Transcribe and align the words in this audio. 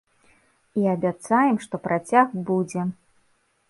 І 0.79 0.87
абяцаем, 0.93 1.55
што 1.69 1.83
працяг 1.87 2.27
будзе! 2.51 2.81